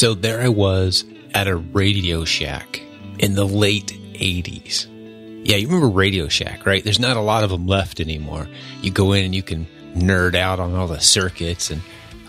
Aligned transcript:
So 0.00 0.14
there 0.14 0.40
I 0.40 0.48
was 0.48 1.04
at 1.34 1.46
a 1.46 1.56
Radio 1.56 2.24
Shack 2.24 2.80
in 3.18 3.34
the 3.34 3.44
late 3.44 3.88
80s. 4.14 4.86
Yeah, 5.46 5.56
you 5.56 5.66
remember 5.66 5.90
Radio 5.90 6.26
Shack, 6.26 6.64
right? 6.64 6.82
There's 6.82 6.98
not 6.98 7.18
a 7.18 7.20
lot 7.20 7.44
of 7.44 7.50
them 7.50 7.66
left 7.66 8.00
anymore. 8.00 8.48
You 8.80 8.92
go 8.92 9.12
in 9.12 9.26
and 9.26 9.34
you 9.34 9.42
can 9.42 9.66
nerd 9.94 10.34
out 10.34 10.58
on 10.58 10.74
all 10.74 10.86
the 10.86 11.00
circuits 11.00 11.70
and 11.70 11.82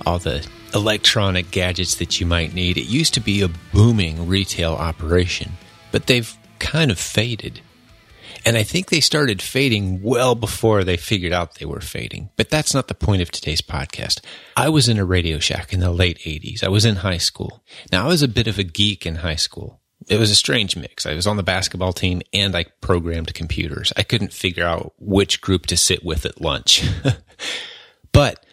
all 0.05 0.19
the 0.19 0.45
electronic 0.73 1.49
gadgets 1.51 1.95
that 1.95 2.19
you 2.19 2.25
might 2.25 2.53
need. 2.53 2.75
It 2.75 2.89
used 2.89 3.13
to 3.13 3.21
be 3.21 3.41
a 3.41 3.49
booming 3.71 4.27
retail 4.27 4.73
operation, 4.73 5.53
but 5.93 6.07
they've 6.07 6.37
kind 6.59 6.91
of 6.91 6.99
faded. 6.99 7.61
And 8.45 8.57
I 8.57 8.63
think 8.63 8.89
they 8.89 9.01
started 9.01 9.41
fading 9.41 10.01
well 10.01 10.35
before 10.35 10.83
they 10.83 10.97
figured 10.97 11.33
out 11.33 11.55
they 11.55 11.65
were 11.65 11.81
fading. 11.81 12.29
But 12.35 12.49
that's 12.49 12.73
not 12.73 12.87
the 12.87 12.95
point 12.95 13.21
of 13.21 13.31
today's 13.31 13.61
podcast. 13.61 14.21
I 14.57 14.69
was 14.69 14.89
in 14.89 14.97
a 14.97 15.05
Radio 15.05 15.39
Shack 15.39 15.73
in 15.73 15.79
the 15.79 15.91
late 15.91 16.19
80s. 16.19 16.63
I 16.63 16.69
was 16.69 16.85
in 16.85 16.97
high 16.97 17.17
school. 17.17 17.63
Now, 17.91 18.05
I 18.05 18.07
was 18.07 18.23
a 18.23 18.27
bit 18.27 18.47
of 18.47 18.57
a 18.57 18.63
geek 18.63 19.05
in 19.05 19.15
high 19.15 19.35
school. 19.35 19.79
It 20.07 20.17
was 20.17 20.31
a 20.31 20.35
strange 20.35 20.75
mix. 20.75 21.05
I 21.05 21.13
was 21.13 21.27
on 21.27 21.37
the 21.37 21.43
basketball 21.43 21.93
team 21.93 22.21
and 22.33 22.55
I 22.55 22.65
programmed 22.81 23.33
computers. 23.33 23.93
I 23.95 24.03
couldn't 24.03 24.33
figure 24.33 24.65
out 24.65 24.93
which 24.97 25.41
group 25.41 25.67
to 25.67 25.77
sit 25.77 26.03
with 26.03 26.25
at 26.25 26.41
lunch. 26.41 26.83
but 28.11 28.43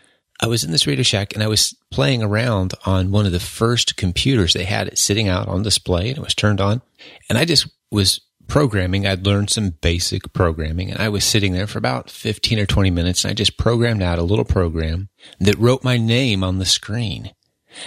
I 0.41 0.47
was 0.47 0.63
in 0.63 0.71
this 0.71 0.87
Radio 0.87 1.03
Shack 1.03 1.35
and 1.35 1.43
I 1.43 1.49
was 1.49 1.75
playing 1.91 2.23
around 2.23 2.75
on 2.85 3.11
one 3.11 3.27
of 3.27 3.33
the 3.33 3.41
first 3.41 3.97
computers. 3.97 4.53
They 4.53 4.65
had 4.65 4.89
it 4.89 4.99
sitting 4.99 5.29
out 5.29 5.49
on 5.49 5.63
display 5.63 6.11
and 6.11 6.19
it 6.19 6.25
was 6.25 6.35
turned 6.35 6.61
on. 6.61 6.83
And 7.29 7.39
I 7.39 7.45
just 7.45 7.67
was 7.91 8.21
programming. 8.49 9.07
I'd 9.07 9.27
learned 9.27 9.51
some 9.51 9.71
basic 9.71 10.33
programming 10.33 10.91
and 10.91 11.01
I 11.01 11.09
was 11.09 11.25
sitting 11.25 11.53
there 11.53 11.67
for 11.67 11.79
about 11.79 12.11
15 12.11 12.59
or 12.59 12.67
20 12.67 12.91
minutes 12.91 13.25
and 13.25 13.31
I 13.31 13.35
just 13.35 13.59
programmed 13.59 14.03
out 14.03 14.19
a 14.19 14.23
little 14.25 14.45
program 14.45 15.11
that 15.39 15.59
wrote 15.59 15.85
my 15.85 15.97
name 15.97 16.43
on 16.43 16.59
the 16.59 16.67
screen. 16.67 17.33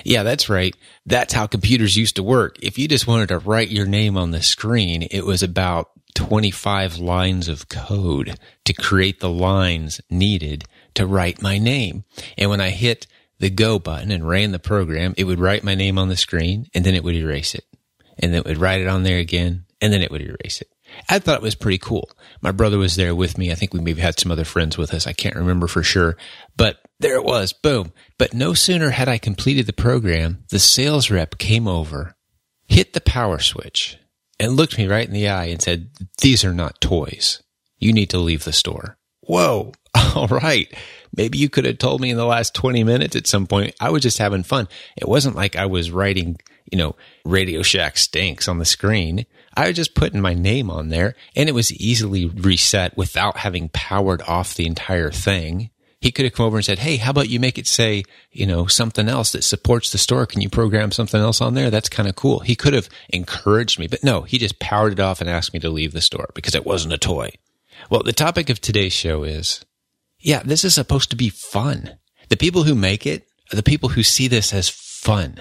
Yeah, 0.05 0.23
that's 0.23 0.47
right. 0.47 0.75
That's 1.05 1.33
how 1.33 1.47
computers 1.47 1.97
used 1.97 2.15
to 2.15 2.23
work. 2.23 2.57
If 2.61 2.77
you 2.77 2.87
just 2.87 3.07
wanted 3.07 3.29
to 3.29 3.39
write 3.39 3.69
your 3.69 3.87
name 3.87 4.15
on 4.15 4.31
the 4.31 4.41
screen, 4.41 5.07
it 5.11 5.25
was 5.25 5.43
about 5.43 5.89
25 6.15 6.97
lines 6.97 7.47
of 7.47 7.67
code 7.67 8.37
to 8.65 8.73
create 8.73 9.19
the 9.19 9.29
lines 9.29 9.99
needed 10.09 10.65
to 10.93 11.05
write 11.05 11.41
my 11.41 11.57
name. 11.57 12.03
And 12.37 12.49
when 12.49 12.61
I 12.61 12.69
hit 12.69 13.07
the 13.39 13.49
go 13.49 13.79
button 13.79 14.11
and 14.11 14.27
ran 14.27 14.51
the 14.51 14.59
program, 14.59 15.15
it 15.17 15.23
would 15.23 15.39
write 15.39 15.63
my 15.63 15.73
name 15.73 15.97
on 15.97 16.09
the 16.09 16.17
screen 16.17 16.67
and 16.73 16.85
then 16.85 16.93
it 16.93 17.03
would 17.03 17.15
erase 17.15 17.55
it. 17.55 17.65
And 18.19 18.31
then 18.31 18.41
it 18.41 18.45
would 18.45 18.59
write 18.59 18.81
it 18.81 18.87
on 18.87 19.03
there 19.03 19.17
again 19.17 19.65
and 19.81 19.91
then 19.91 20.01
it 20.01 20.11
would 20.11 20.21
erase 20.21 20.61
it. 20.61 20.69
I 21.09 21.19
thought 21.19 21.37
it 21.37 21.43
was 21.43 21.55
pretty 21.55 21.79
cool. 21.79 22.09
My 22.41 22.51
brother 22.51 22.77
was 22.77 22.95
there 22.95 23.15
with 23.15 23.37
me. 23.37 23.51
I 23.51 23.55
think 23.55 23.73
we 23.73 23.81
maybe 23.81 24.01
had 24.01 24.19
some 24.19 24.31
other 24.31 24.45
friends 24.45 24.77
with 24.77 24.93
us. 24.93 25.07
I 25.07 25.13
can't 25.13 25.35
remember 25.35 25.67
for 25.67 25.83
sure, 25.83 26.17
but 26.55 26.77
there 26.99 27.15
it 27.15 27.23
was. 27.23 27.53
Boom. 27.53 27.91
But 28.17 28.33
no 28.33 28.53
sooner 28.53 28.91
had 28.91 29.09
I 29.09 29.17
completed 29.17 29.65
the 29.65 29.73
program, 29.73 30.43
the 30.49 30.59
sales 30.59 31.09
rep 31.09 31.37
came 31.37 31.67
over, 31.67 32.15
hit 32.67 32.93
the 32.93 33.01
power 33.01 33.39
switch 33.39 33.97
and 34.39 34.53
looked 34.55 34.77
me 34.77 34.87
right 34.87 35.07
in 35.07 35.13
the 35.13 35.27
eye 35.27 35.45
and 35.45 35.61
said, 35.61 35.89
these 36.21 36.45
are 36.45 36.53
not 36.53 36.81
toys. 36.81 37.41
You 37.77 37.93
need 37.93 38.09
to 38.11 38.19
leave 38.19 38.43
the 38.43 38.53
store. 38.53 38.97
Whoa. 39.21 39.73
All 40.15 40.27
right. 40.27 40.71
Maybe 41.15 41.37
you 41.37 41.49
could 41.49 41.65
have 41.65 41.77
told 41.77 42.01
me 42.01 42.09
in 42.09 42.17
the 42.17 42.25
last 42.25 42.53
20 42.55 42.83
minutes 42.83 43.15
at 43.15 43.27
some 43.27 43.47
point. 43.47 43.75
I 43.79 43.89
was 43.89 44.03
just 44.03 44.17
having 44.17 44.43
fun. 44.43 44.67
It 44.95 45.07
wasn't 45.07 45.35
like 45.35 45.55
I 45.55 45.65
was 45.65 45.91
writing, 45.91 46.37
you 46.71 46.77
know, 46.77 46.95
Radio 47.25 47.61
Shack 47.61 47.97
stinks 47.97 48.47
on 48.47 48.59
the 48.59 48.65
screen. 48.65 49.25
I 49.55 49.67
was 49.67 49.75
just 49.75 49.95
putting 49.95 50.21
my 50.21 50.33
name 50.33 50.69
on 50.69 50.89
there 50.89 51.15
and 51.35 51.49
it 51.49 51.55
was 51.55 51.73
easily 51.73 52.25
reset 52.25 52.95
without 52.95 53.37
having 53.37 53.69
powered 53.69 54.21
off 54.23 54.55
the 54.55 54.65
entire 54.65 55.11
thing. 55.11 55.69
He 55.99 56.11
could 56.11 56.25
have 56.25 56.33
come 56.33 56.47
over 56.47 56.57
and 56.57 56.65
said, 56.65 56.79
Hey, 56.79 56.97
how 56.97 57.11
about 57.11 57.29
you 57.29 57.39
make 57.39 57.59
it 57.59 57.67
say, 57.67 58.03
you 58.31 58.47
know, 58.47 58.65
something 58.65 59.07
else 59.07 59.33
that 59.33 59.43
supports 59.43 59.91
the 59.91 59.99
store? 59.99 60.25
Can 60.25 60.41
you 60.41 60.49
program 60.49 60.91
something 60.91 61.21
else 61.21 61.41
on 61.41 61.53
there? 61.53 61.69
That's 61.69 61.89
kind 61.89 62.09
of 62.09 62.15
cool. 62.15 62.39
He 62.39 62.55
could 62.55 62.73
have 62.73 62.89
encouraged 63.09 63.77
me, 63.77 63.87
but 63.87 64.03
no, 64.03 64.21
he 64.21 64.39
just 64.39 64.59
powered 64.59 64.93
it 64.93 64.99
off 64.99 65.21
and 65.21 65.29
asked 65.29 65.53
me 65.53 65.59
to 65.59 65.69
leave 65.69 65.93
the 65.93 66.01
store 66.01 66.31
because 66.33 66.55
it 66.55 66.65
wasn't 66.65 66.93
a 66.93 66.97
toy. 66.97 67.31
Well, 67.89 68.03
the 68.03 68.13
topic 68.13 68.49
of 68.49 68.59
today's 68.59 68.93
show 68.93 69.23
is, 69.23 69.63
yeah, 70.19 70.41
this 70.43 70.63
is 70.63 70.73
supposed 70.73 71.11
to 71.11 71.15
be 71.15 71.29
fun. 71.29 71.97
The 72.29 72.37
people 72.37 72.63
who 72.63 72.75
make 72.75 73.05
it 73.05 73.27
are 73.51 73.55
the 73.55 73.63
people 73.63 73.89
who 73.89 74.03
see 74.03 74.27
this 74.27 74.53
as 74.53 74.69
fun. 74.69 75.39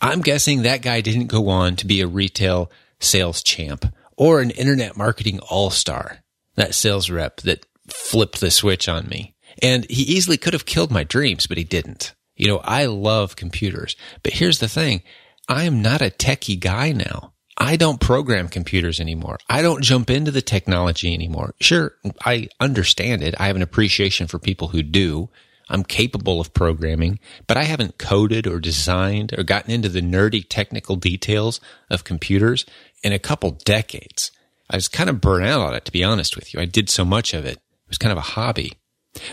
I'm 0.00 0.20
guessing 0.20 0.62
that 0.62 0.82
guy 0.82 1.00
didn't 1.00 1.26
go 1.26 1.48
on 1.48 1.76
to 1.76 1.86
be 1.86 2.00
a 2.00 2.06
retail 2.06 2.70
sales 3.00 3.42
champ 3.42 3.86
or 4.16 4.40
an 4.40 4.50
internet 4.50 4.96
marketing 4.96 5.40
all 5.50 5.70
star. 5.70 6.22
That 6.56 6.74
sales 6.74 7.10
rep 7.10 7.40
that 7.42 7.66
flipped 7.88 8.40
the 8.40 8.50
switch 8.50 8.88
on 8.88 9.08
me. 9.08 9.34
And 9.62 9.84
he 9.90 10.02
easily 10.02 10.36
could 10.36 10.52
have 10.52 10.66
killed 10.66 10.90
my 10.90 11.04
dreams, 11.04 11.46
but 11.46 11.58
he 11.58 11.64
didn't. 11.64 12.14
You 12.36 12.48
know, 12.48 12.58
I 12.58 12.86
love 12.86 13.36
computers, 13.36 13.96
but 14.22 14.32
here's 14.32 14.60
the 14.60 14.68
thing. 14.68 15.02
I 15.48 15.64
am 15.64 15.82
not 15.82 16.00
a 16.00 16.10
techie 16.10 16.58
guy 16.58 16.92
now. 16.92 17.34
I 17.58 17.76
don't 17.76 18.00
program 18.00 18.48
computers 18.48 19.00
anymore. 19.00 19.38
I 19.48 19.60
don't 19.60 19.82
jump 19.82 20.08
into 20.08 20.30
the 20.30 20.40
technology 20.40 21.12
anymore. 21.12 21.54
Sure, 21.60 21.92
I 22.24 22.48
understand 22.58 23.22
it. 23.22 23.34
I 23.38 23.48
have 23.48 23.56
an 23.56 23.62
appreciation 23.62 24.26
for 24.26 24.38
people 24.38 24.68
who 24.68 24.82
do. 24.82 25.28
I'm 25.70 25.84
capable 25.84 26.40
of 26.40 26.52
programming, 26.52 27.20
but 27.46 27.56
I 27.56 27.62
haven't 27.62 27.96
coded 27.96 28.46
or 28.46 28.58
designed 28.58 29.32
or 29.38 29.44
gotten 29.44 29.70
into 29.70 29.88
the 29.88 30.02
nerdy 30.02 30.44
technical 30.46 30.96
details 30.96 31.60
of 31.88 32.04
computers 32.04 32.66
in 33.02 33.12
a 33.12 33.18
couple 33.18 33.52
decades. 33.52 34.32
I 34.68 34.76
was 34.76 34.88
kind 34.88 35.08
of 35.08 35.20
burnt 35.20 35.46
out 35.46 35.60
on 35.60 35.74
it, 35.74 35.84
to 35.84 35.92
be 35.92 36.04
honest 36.04 36.36
with 36.36 36.52
you. 36.52 36.60
I 36.60 36.64
did 36.64 36.90
so 36.90 37.04
much 37.04 37.32
of 37.32 37.44
it. 37.44 37.56
It 37.56 37.88
was 37.88 37.98
kind 37.98 38.12
of 38.12 38.18
a 38.18 38.32
hobby. 38.32 38.72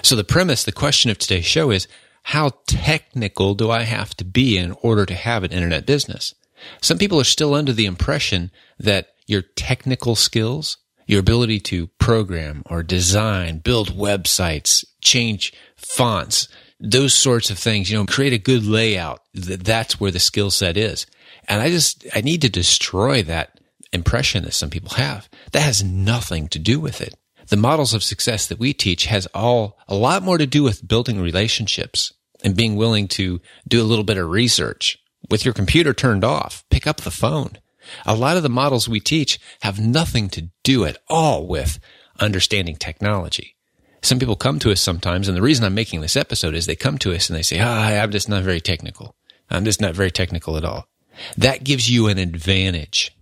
So 0.02 0.16
the 0.16 0.24
premise, 0.24 0.64
the 0.64 0.72
question 0.72 1.12
of 1.12 1.18
today's 1.18 1.46
show 1.46 1.72
is, 1.72 1.88
how 2.24 2.52
technical 2.68 3.56
do 3.56 3.72
I 3.72 3.84
have 3.84 4.16
to 4.18 4.26
be 4.26 4.58
in 4.58 4.74
order 4.82 5.06
to 5.06 5.16
have 5.16 5.44
an 5.44 5.52
internet 5.52 5.86
business? 5.86 6.36
Some 6.82 6.98
people 6.98 7.20
are 7.20 7.26
still 7.26 7.54
under 7.54 7.74
the 7.74 7.86
impression 7.86 8.52
that 8.80 9.10
your 9.28 9.42
technical 9.42 10.16
skills, 10.16 10.78
your 11.08 11.22
ability 11.22 11.60
to 11.62 11.88
program 12.00 12.62
or 12.68 12.84
design, 12.84 13.60
build 13.60 13.98
websites, 13.98 14.86
change 15.02 15.54
fonts, 15.76 16.48
those 16.80 17.14
sorts 17.14 17.50
of 17.50 17.58
things, 17.58 17.90
you 17.90 17.98
know, 17.98 18.06
create 18.06 18.34
a 18.34 18.38
good 18.38 18.66
layout, 18.66 19.22
that's 19.34 20.00
where 20.00 20.12
the 20.12 20.20
skill 20.20 20.52
set 20.52 20.78
is. 20.78 21.08
And 21.48 21.62
I 21.62 21.70
just, 21.70 22.06
I 22.14 22.22
need 22.22 22.42
to 22.42 22.50
destroy 22.50 23.24
that 23.24 23.60
impression 23.94 24.44
that 24.44 24.54
some 24.54 24.70
people 24.70 24.92
have. 24.92 25.30
That 25.54 25.62
has 25.62 25.84
nothing 25.84 26.50
to 26.50 26.60
do 26.60 26.80
with 26.80 27.02
it. 27.02 27.16
The 27.48 27.58
models 27.58 27.94
of 27.94 28.04
success 28.04 28.46
that 28.48 28.60
we 28.60 28.74
teach 28.74 29.06
has 29.06 29.26
all 29.28 29.80
a 29.88 29.96
lot 29.96 30.22
more 30.22 30.38
to 30.38 30.46
do 30.46 30.62
with 30.62 30.86
building 30.86 31.22
relationships 31.22 32.12
and 32.44 32.56
being 32.56 32.76
willing 32.76 33.08
to 33.08 33.40
do 33.68 33.82
a 33.82 33.86
little 33.86 34.04
bit 34.04 34.18
of 34.18 34.30
research 34.30 35.00
with 35.30 35.46
your 35.46 35.54
computer 35.54 35.94
turned 35.94 36.26
off. 36.26 36.66
Pick 36.70 36.86
up 36.86 36.98
the 37.02 37.12
phone. 37.12 37.58
A 38.06 38.16
lot 38.16 38.38
of 38.38 38.44
the 38.44 38.50
models 38.50 38.88
we 38.88 39.00
teach 39.00 39.40
have 39.62 39.80
nothing 39.80 40.30
to 40.30 40.50
do 40.64 40.86
at 40.86 40.98
all 41.08 41.48
with 41.48 41.80
understanding 42.20 42.76
technology. 42.76 43.56
Some 44.02 44.20
people 44.20 44.36
come 44.36 44.60
to 44.60 44.72
us 44.72 44.80
sometimes, 44.80 45.28
and 45.28 45.36
the 45.36 45.42
reason 45.42 45.66
I'm 45.66 45.74
making 45.74 46.02
this 46.02 46.16
episode 46.16 46.56
is 46.56 46.66
they 46.66 46.76
come 46.76 46.98
to 47.00 47.14
us 47.14 47.30
and 47.30 47.38
they 47.38 47.42
say, 47.42 47.60
ah, 47.60 47.88
I'm 47.88 48.12
just 48.12 48.30
not 48.30 48.44
very 48.44 48.62
technical. 48.62 49.16
I'm 49.50 49.66
just 49.66 49.82
not 49.82 49.96
very 49.96 50.12
technical 50.12 50.58
at 50.58 50.66
all. 50.66 50.88
That 51.36 51.64
gives 51.64 51.90
you 51.90 52.08
an 52.08 52.18
advantage. 52.18 53.16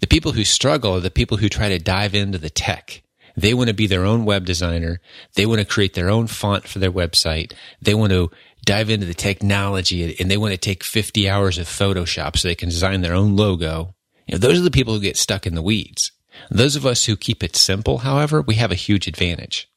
The 0.00 0.06
people 0.06 0.32
who 0.32 0.44
struggle 0.44 0.94
are 0.94 1.00
the 1.00 1.10
people 1.10 1.36
who 1.36 1.48
try 1.48 1.68
to 1.68 1.78
dive 1.78 2.14
into 2.14 2.38
the 2.38 2.50
tech. 2.50 3.02
They 3.36 3.54
want 3.54 3.68
to 3.68 3.74
be 3.74 3.86
their 3.86 4.04
own 4.04 4.24
web 4.24 4.44
designer. 4.44 5.00
They 5.34 5.46
want 5.46 5.60
to 5.60 5.66
create 5.66 5.94
their 5.94 6.10
own 6.10 6.26
font 6.26 6.68
for 6.68 6.78
their 6.78 6.92
website. 6.92 7.52
They 7.80 7.94
want 7.94 8.12
to 8.12 8.30
dive 8.64 8.90
into 8.90 9.06
the 9.06 9.14
technology 9.14 10.16
and 10.18 10.30
they 10.30 10.36
want 10.36 10.52
to 10.52 10.58
take 10.58 10.84
50 10.84 11.28
hours 11.28 11.58
of 11.58 11.66
Photoshop 11.66 12.36
so 12.36 12.48
they 12.48 12.54
can 12.54 12.68
design 12.68 13.00
their 13.00 13.14
own 13.14 13.36
logo. 13.36 13.94
You 14.26 14.34
know, 14.34 14.38
those 14.38 14.58
are 14.58 14.64
the 14.64 14.70
people 14.70 14.94
who 14.94 15.00
get 15.00 15.16
stuck 15.16 15.46
in 15.46 15.54
the 15.54 15.62
weeds. 15.62 16.12
Those 16.50 16.76
of 16.76 16.86
us 16.86 17.04
who 17.04 17.16
keep 17.16 17.42
it 17.42 17.56
simple, 17.56 17.98
however, 17.98 18.42
we 18.42 18.54
have 18.56 18.72
a 18.72 18.76
huge 18.76 19.06
advantage. 19.06 19.70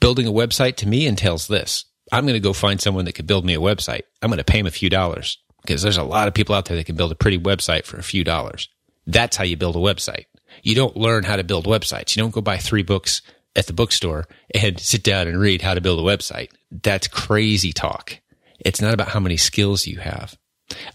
Building 0.00 0.26
a 0.26 0.32
website 0.32 0.76
to 0.76 0.88
me 0.88 1.06
entails 1.06 1.48
this. 1.48 1.84
I'm 2.10 2.24
going 2.24 2.34
to 2.34 2.40
go 2.40 2.52
find 2.52 2.80
someone 2.80 3.04
that 3.04 3.14
could 3.14 3.26
build 3.26 3.44
me 3.44 3.54
a 3.54 3.60
website. 3.60 4.02
I'm 4.20 4.28
going 4.28 4.38
to 4.38 4.44
pay 4.44 4.58
him 4.58 4.66
a 4.66 4.70
few 4.70 4.90
dollars 4.90 5.38
because 5.62 5.82
there's 5.82 5.96
a 5.96 6.02
lot 6.02 6.28
of 6.28 6.34
people 6.34 6.54
out 6.54 6.66
there 6.66 6.76
that 6.76 6.86
can 6.86 6.96
build 6.96 7.12
a 7.12 7.16
pretty 7.16 7.38
website 7.38 7.84
for 7.84 7.96
a 7.96 8.02
few 8.02 8.24
dollars. 8.24 8.68
That's 9.06 9.36
how 9.36 9.44
you 9.44 9.56
build 9.56 9.76
a 9.76 9.80
website. 9.80 10.26
You 10.62 10.74
don't 10.74 10.96
learn 10.96 11.24
how 11.24 11.36
to 11.36 11.44
build 11.44 11.66
websites. 11.66 12.14
You 12.14 12.22
don't 12.22 12.34
go 12.34 12.40
buy 12.40 12.58
three 12.58 12.82
books 12.82 13.22
at 13.56 13.66
the 13.66 13.72
bookstore 13.72 14.26
and 14.54 14.78
sit 14.80 15.02
down 15.02 15.28
and 15.28 15.40
read 15.40 15.62
how 15.62 15.74
to 15.74 15.80
build 15.80 15.98
a 15.98 16.16
website. 16.16 16.50
That's 16.70 17.08
crazy 17.08 17.72
talk. 17.72 18.18
It's 18.60 18.80
not 18.80 18.94
about 18.94 19.08
how 19.08 19.20
many 19.20 19.36
skills 19.36 19.86
you 19.86 19.98
have. 19.98 20.36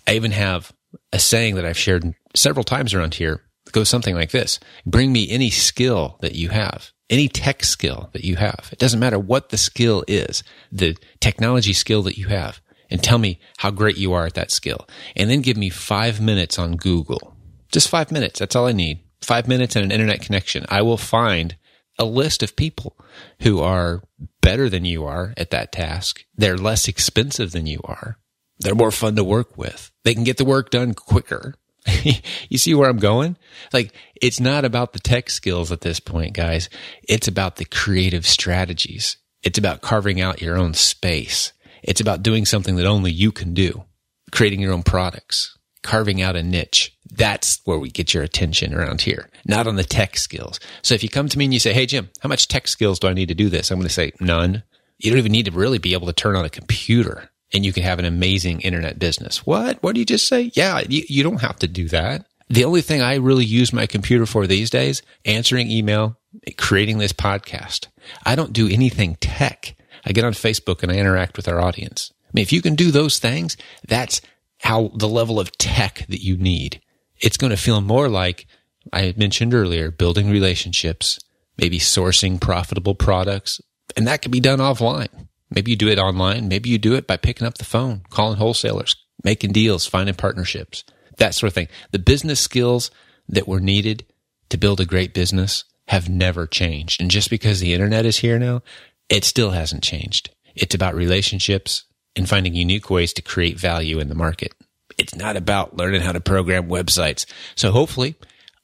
I 0.07 0.15
even 0.15 0.31
have 0.31 0.71
a 1.11 1.19
saying 1.19 1.55
that 1.55 1.65
I've 1.65 1.77
shared 1.77 2.13
several 2.35 2.63
times 2.63 2.93
around 2.93 3.15
here 3.15 3.41
goes 3.71 3.89
something 3.89 4.15
like 4.15 4.31
this. 4.31 4.59
Bring 4.85 5.11
me 5.11 5.29
any 5.29 5.49
skill 5.49 6.17
that 6.21 6.35
you 6.35 6.49
have, 6.49 6.91
any 7.09 7.27
tech 7.27 7.63
skill 7.63 8.09
that 8.13 8.23
you 8.23 8.37
have. 8.37 8.69
It 8.71 8.79
doesn't 8.79 8.99
matter 8.99 9.19
what 9.19 9.49
the 9.49 9.57
skill 9.57 10.03
is, 10.07 10.43
the 10.71 10.97
technology 11.19 11.73
skill 11.73 12.01
that 12.03 12.17
you 12.17 12.27
have 12.27 12.61
and 12.89 13.03
tell 13.03 13.17
me 13.17 13.39
how 13.57 13.71
great 13.71 13.97
you 13.97 14.13
are 14.13 14.25
at 14.25 14.35
that 14.35 14.51
skill. 14.51 14.87
And 15.15 15.29
then 15.29 15.41
give 15.41 15.57
me 15.57 15.69
five 15.69 16.21
minutes 16.21 16.57
on 16.57 16.77
Google. 16.77 17.35
Just 17.71 17.89
five 17.89 18.11
minutes. 18.11 18.39
That's 18.39 18.55
all 18.55 18.67
I 18.67 18.71
need. 18.71 19.01
Five 19.21 19.47
minutes 19.47 19.75
and 19.75 19.83
an 19.83 19.91
internet 19.91 20.21
connection. 20.21 20.65
I 20.69 20.81
will 20.81 20.97
find 20.97 21.57
a 21.99 22.05
list 22.05 22.43
of 22.43 22.55
people 22.55 22.97
who 23.41 23.59
are 23.59 24.03
better 24.41 24.69
than 24.69 24.85
you 24.85 25.03
are 25.03 25.33
at 25.35 25.49
that 25.49 25.71
task. 25.71 26.23
They're 26.35 26.57
less 26.57 26.87
expensive 26.87 27.51
than 27.51 27.65
you 27.65 27.81
are. 27.83 28.19
They're 28.59 28.75
more 28.75 28.91
fun 28.91 29.15
to 29.15 29.23
work 29.23 29.57
with. 29.57 29.91
They 30.03 30.13
can 30.13 30.23
get 30.23 30.37
the 30.37 30.45
work 30.45 30.69
done 30.69 30.93
quicker. 30.93 31.55
you 32.49 32.57
see 32.57 32.73
where 32.73 32.89
I'm 32.89 32.97
going? 32.97 33.37
Like, 33.71 33.93
it's 34.15 34.39
not 34.39 34.65
about 34.65 34.93
the 34.93 34.99
tech 34.99 35.29
skills 35.29 35.71
at 35.71 35.81
this 35.81 35.99
point, 35.99 36.33
guys. 36.33 36.69
It's 37.07 37.27
about 37.27 37.57
the 37.57 37.65
creative 37.65 38.25
strategies. 38.25 39.17
It's 39.43 39.57
about 39.57 39.81
carving 39.81 40.19
out 40.19 40.41
your 40.41 40.57
own 40.57 40.73
space. 40.73 41.53
It's 41.83 42.01
about 42.01 42.23
doing 42.23 42.45
something 42.45 42.75
that 42.75 42.85
only 42.85 43.11
you 43.11 43.31
can 43.31 43.53
do, 43.53 43.85
creating 44.31 44.59
your 44.59 44.73
own 44.73 44.83
products, 44.83 45.57
carving 45.83 46.21
out 46.21 46.35
a 46.35 46.43
niche. 46.43 46.97
That's 47.09 47.61
where 47.63 47.79
we 47.79 47.89
get 47.89 48.13
your 48.13 48.23
attention 48.23 48.73
around 48.73 49.01
here, 49.01 49.29
not 49.45 49.67
on 49.67 49.75
the 49.75 49.83
tech 49.83 50.17
skills. 50.17 50.59
So 50.81 50.95
if 50.95 51.03
you 51.03 51.09
come 51.09 51.29
to 51.29 51.37
me 51.37 51.45
and 51.45 51.53
you 51.53 51.59
say, 51.59 51.73
Hey, 51.73 51.85
Jim, 51.85 52.09
how 52.19 52.27
much 52.27 52.47
tech 52.47 52.67
skills 52.67 52.99
do 52.99 53.07
I 53.07 53.13
need 53.13 53.29
to 53.29 53.35
do 53.35 53.49
this? 53.49 53.71
I'm 53.71 53.77
going 53.77 53.87
to 53.87 53.93
say 53.93 54.11
none. 54.19 54.63
You 54.97 55.11
don't 55.11 55.19
even 55.19 55.31
need 55.31 55.45
to 55.45 55.51
really 55.51 55.77
be 55.77 55.93
able 55.93 56.07
to 56.07 56.13
turn 56.13 56.35
on 56.35 56.43
a 56.43 56.49
computer 56.49 57.29
and 57.53 57.65
you 57.65 57.73
can 57.73 57.83
have 57.83 57.99
an 57.99 58.05
amazing 58.05 58.61
internet 58.61 58.99
business. 58.99 59.45
What? 59.45 59.81
What 59.81 59.93
do 59.93 59.99
you 59.99 60.05
just 60.05 60.27
say? 60.27 60.51
Yeah, 60.53 60.81
you, 60.87 61.03
you 61.07 61.23
don't 61.23 61.41
have 61.41 61.57
to 61.59 61.67
do 61.67 61.87
that. 61.89 62.25
The 62.49 62.65
only 62.65 62.81
thing 62.81 63.01
I 63.01 63.15
really 63.15 63.45
use 63.45 63.73
my 63.73 63.87
computer 63.87 64.25
for 64.25 64.47
these 64.47 64.69
days, 64.69 65.01
answering 65.25 65.69
email, 65.69 66.17
creating 66.57 66.97
this 66.97 67.13
podcast. 67.13 67.87
I 68.25 68.35
don't 68.35 68.53
do 68.53 68.69
anything 68.69 69.15
tech. 69.15 69.75
I 70.05 70.13
get 70.13 70.23
on 70.23 70.33
Facebook 70.33 70.83
and 70.83 70.91
I 70.91 70.95
interact 70.95 71.35
with 71.35 71.47
our 71.47 71.59
audience. 71.59 72.13
I 72.25 72.29
mean, 72.33 72.43
if 72.43 72.53
you 72.53 72.61
can 72.61 72.75
do 72.75 72.91
those 72.91 73.19
things, 73.19 73.57
that's 73.87 74.21
how 74.59 74.91
the 74.95 75.09
level 75.09 75.39
of 75.39 75.57
tech 75.57 76.05
that 76.07 76.23
you 76.23 76.37
need. 76.37 76.81
It's 77.19 77.37
going 77.37 77.51
to 77.51 77.57
feel 77.57 77.81
more 77.81 78.07
like 78.07 78.47
I 78.93 79.13
mentioned 79.17 79.53
earlier, 79.53 79.91
building 79.91 80.29
relationships, 80.29 81.19
maybe 81.57 81.79
sourcing 81.79 82.39
profitable 82.39 82.95
products, 82.95 83.59
and 83.95 84.07
that 84.07 84.21
can 84.21 84.31
be 84.31 84.39
done 84.39 84.59
offline. 84.59 85.27
Maybe 85.49 85.71
you 85.71 85.77
do 85.77 85.87
it 85.87 85.99
online. 85.99 86.47
Maybe 86.47 86.69
you 86.69 86.77
do 86.77 86.95
it 86.95 87.07
by 87.07 87.17
picking 87.17 87.47
up 87.47 87.57
the 87.57 87.65
phone, 87.65 88.01
calling 88.09 88.37
wholesalers, 88.37 88.95
making 89.23 89.53
deals, 89.53 89.85
finding 89.85 90.15
partnerships, 90.15 90.83
that 91.17 91.35
sort 91.35 91.49
of 91.49 91.53
thing. 91.53 91.67
The 91.91 91.99
business 91.99 92.39
skills 92.39 92.91
that 93.29 93.47
were 93.47 93.59
needed 93.59 94.05
to 94.49 94.57
build 94.57 94.79
a 94.79 94.85
great 94.85 95.13
business 95.13 95.63
have 95.87 96.09
never 96.09 96.45
changed. 96.47 97.01
And 97.01 97.09
just 97.09 97.29
because 97.29 97.59
the 97.59 97.73
internet 97.73 98.05
is 98.05 98.17
here 98.17 98.39
now, 98.39 98.61
it 99.09 99.23
still 99.23 99.51
hasn't 99.51 99.83
changed. 99.83 100.29
It's 100.55 100.75
about 100.75 100.95
relationships 100.95 101.83
and 102.15 102.27
finding 102.27 102.55
unique 102.55 102.89
ways 102.89 103.13
to 103.13 103.21
create 103.21 103.59
value 103.59 103.99
in 103.99 104.09
the 104.09 104.15
market. 104.15 104.53
It's 104.97 105.15
not 105.15 105.37
about 105.37 105.77
learning 105.77 106.01
how 106.01 106.11
to 106.11 106.19
program 106.19 106.67
websites. 106.67 107.25
So 107.55 107.71
hopefully 107.71 108.15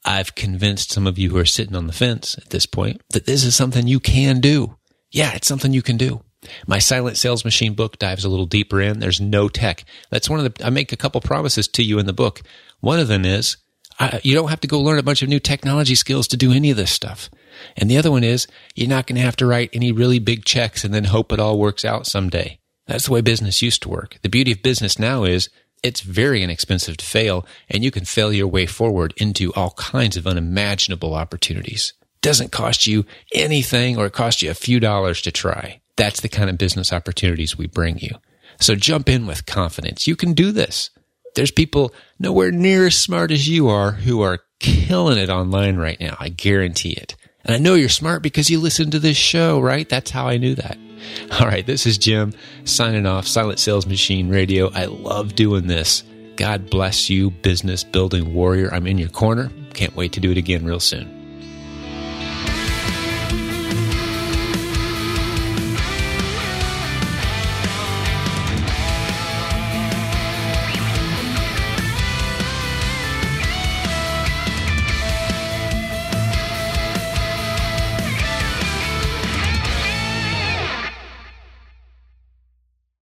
I've 0.04 0.34
convinced 0.34 0.90
some 0.90 1.06
of 1.06 1.18
you 1.18 1.30
who 1.30 1.38
are 1.38 1.44
sitting 1.44 1.76
on 1.76 1.86
the 1.86 1.92
fence 1.92 2.36
at 2.36 2.50
this 2.50 2.66
point 2.66 3.00
that 3.10 3.26
this 3.26 3.44
is 3.44 3.54
something 3.54 3.86
you 3.86 4.00
can 4.00 4.40
do. 4.40 4.76
Yeah, 5.10 5.32
it's 5.34 5.46
something 5.46 5.72
you 5.72 5.82
can 5.82 5.96
do. 5.96 6.22
My 6.66 6.78
silent 6.78 7.16
sales 7.16 7.44
machine 7.44 7.74
book 7.74 7.98
dives 7.98 8.24
a 8.24 8.28
little 8.28 8.46
deeper 8.46 8.80
in. 8.80 9.00
There's 9.00 9.20
no 9.20 9.48
tech. 9.48 9.84
That's 10.10 10.28
one 10.28 10.44
of 10.44 10.54
the, 10.54 10.66
I 10.66 10.70
make 10.70 10.92
a 10.92 10.96
couple 10.96 11.20
promises 11.20 11.68
to 11.68 11.82
you 11.82 11.98
in 11.98 12.06
the 12.06 12.12
book. 12.12 12.42
One 12.80 12.98
of 12.98 13.08
them 13.08 13.24
is 13.24 13.56
I, 13.98 14.20
you 14.22 14.34
don't 14.34 14.48
have 14.48 14.60
to 14.60 14.68
go 14.68 14.80
learn 14.80 14.98
a 14.98 15.04
bunch 15.04 15.22
of 15.22 15.28
new 15.28 15.40
technology 15.40 15.94
skills 15.94 16.28
to 16.28 16.36
do 16.36 16.52
any 16.52 16.70
of 16.70 16.76
this 16.76 16.90
stuff. 16.90 17.30
And 17.76 17.90
the 17.90 17.96
other 17.96 18.10
one 18.10 18.24
is 18.24 18.46
you're 18.74 18.88
not 18.88 19.06
going 19.06 19.16
to 19.16 19.22
have 19.22 19.36
to 19.36 19.46
write 19.46 19.70
any 19.72 19.92
really 19.92 20.18
big 20.18 20.44
checks 20.44 20.84
and 20.84 20.92
then 20.92 21.04
hope 21.04 21.32
it 21.32 21.40
all 21.40 21.58
works 21.58 21.84
out 21.84 22.06
someday. 22.06 22.58
That's 22.86 23.06
the 23.06 23.12
way 23.12 23.20
business 23.20 23.62
used 23.62 23.82
to 23.82 23.88
work. 23.88 24.18
The 24.22 24.28
beauty 24.28 24.52
of 24.52 24.62
business 24.62 24.98
now 24.98 25.24
is 25.24 25.48
it's 25.82 26.00
very 26.00 26.42
inexpensive 26.42 26.96
to 26.96 27.06
fail 27.06 27.46
and 27.68 27.84
you 27.84 27.90
can 27.90 28.04
fail 28.04 28.32
your 28.32 28.48
way 28.48 28.66
forward 28.66 29.14
into 29.16 29.52
all 29.54 29.70
kinds 29.72 30.16
of 30.16 30.26
unimaginable 30.26 31.14
opportunities. 31.14 31.92
Doesn't 32.20 32.52
cost 32.52 32.86
you 32.86 33.04
anything 33.32 33.96
or 33.96 34.06
it 34.06 34.12
costs 34.12 34.42
you 34.42 34.50
a 34.50 34.54
few 34.54 34.80
dollars 34.80 35.22
to 35.22 35.30
try. 35.30 35.80
That's 35.96 36.20
the 36.20 36.28
kind 36.28 36.50
of 36.50 36.58
business 36.58 36.92
opportunities 36.92 37.56
we 37.56 37.66
bring 37.66 37.98
you. 37.98 38.16
So 38.60 38.74
jump 38.74 39.08
in 39.08 39.26
with 39.26 39.46
confidence. 39.46 40.06
You 40.06 40.16
can 40.16 40.32
do 40.32 40.52
this. 40.52 40.90
There's 41.34 41.50
people 41.50 41.92
nowhere 42.18 42.52
near 42.52 42.86
as 42.86 42.96
smart 42.96 43.30
as 43.30 43.48
you 43.48 43.68
are 43.68 43.92
who 43.92 44.22
are 44.22 44.40
killing 44.60 45.18
it 45.18 45.30
online 45.30 45.76
right 45.76 45.98
now. 46.00 46.16
I 46.20 46.28
guarantee 46.28 46.92
it. 46.92 47.16
And 47.44 47.54
I 47.54 47.58
know 47.58 47.74
you're 47.74 47.88
smart 47.88 48.22
because 48.22 48.48
you 48.48 48.60
listen 48.60 48.90
to 48.92 48.98
this 48.98 49.16
show, 49.16 49.60
right? 49.60 49.88
That's 49.88 50.10
how 50.10 50.28
I 50.28 50.38
knew 50.38 50.54
that. 50.54 50.78
All 51.40 51.46
right. 51.46 51.66
This 51.66 51.86
is 51.86 51.98
Jim 51.98 52.32
signing 52.64 53.06
off 53.06 53.26
Silent 53.26 53.58
Sales 53.58 53.86
Machine 53.86 54.28
Radio. 54.28 54.70
I 54.72 54.86
love 54.86 55.34
doing 55.34 55.66
this. 55.66 56.04
God 56.36 56.70
bless 56.70 57.10
you, 57.10 57.30
business 57.30 57.84
building 57.84 58.34
warrior. 58.34 58.72
I'm 58.72 58.86
in 58.86 58.98
your 58.98 59.10
corner. 59.10 59.50
Can't 59.74 59.94
wait 59.94 60.12
to 60.14 60.20
do 60.20 60.30
it 60.30 60.38
again 60.38 60.64
real 60.64 60.80
soon. 60.80 61.13